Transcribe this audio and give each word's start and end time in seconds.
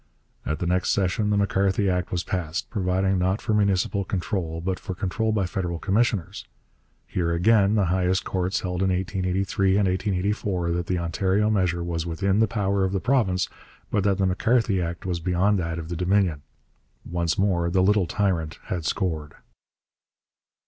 At 0.47 0.57
the 0.57 0.65
next 0.65 0.89
session 0.89 1.29
the 1.29 1.37
M'Carthy 1.37 1.87
Act 1.87 2.11
was 2.11 2.23
passed, 2.23 2.71
providing, 2.71 3.19
not 3.19 3.39
for 3.39 3.53
municipal 3.53 4.03
control, 4.03 4.59
but 4.59 4.79
for 4.79 4.95
control 4.95 5.31
by 5.31 5.45
federal 5.45 5.77
commissioners. 5.77 6.47
Here 7.05 7.31
again 7.33 7.75
the 7.75 7.85
highest 7.93 8.23
courts 8.25 8.61
held 8.61 8.81
in 8.81 8.89
1883 8.89 9.77
and 9.77 9.87
1884 9.87 10.71
that 10.71 10.87
the 10.87 10.97
Ontario 10.97 11.51
measure 11.51 11.83
was 11.83 12.07
within 12.07 12.39
the 12.39 12.47
power 12.47 12.83
of 12.83 12.93
the 12.93 12.99
province, 12.99 13.47
but 13.91 14.03
that 14.03 14.17
the 14.17 14.25
M'Carthy 14.25 14.81
Act 14.81 15.05
was 15.05 15.19
beyond 15.19 15.59
that 15.59 15.77
of 15.77 15.89
the 15.89 15.95
Dominion. 15.95 16.41
Once 17.05 17.37
more 17.37 17.69
'the 17.69 17.83
little 17.83 18.07
tyrant' 18.07 18.57
had 18.63 18.85
scored! 18.85 19.35